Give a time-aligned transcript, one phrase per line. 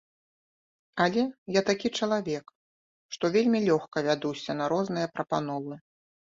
[1.03, 1.25] Але
[1.57, 2.45] я такі чалавек,
[3.17, 5.75] што вельмі лёгка вядуся на розныя прапановы.